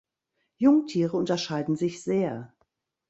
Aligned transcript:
Jungtiere 0.57 1.15
unterscheiden 1.15 1.75
sich 1.75 2.01
sehr. 2.03 2.55